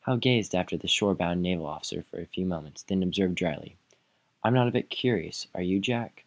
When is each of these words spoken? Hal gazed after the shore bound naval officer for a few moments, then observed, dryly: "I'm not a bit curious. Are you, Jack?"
Hal 0.00 0.16
gazed 0.16 0.52
after 0.52 0.76
the 0.76 0.88
shore 0.88 1.14
bound 1.14 1.40
naval 1.42 1.66
officer 1.66 2.02
for 2.02 2.18
a 2.20 2.26
few 2.26 2.44
moments, 2.44 2.82
then 2.82 3.04
observed, 3.04 3.36
dryly: 3.36 3.76
"I'm 4.42 4.52
not 4.52 4.66
a 4.66 4.72
bit 4.72 4.90
curious. 4.90 5.46
Are 5.54 5.62
you, 5.62 5.78
Jack?" 5.78 6.24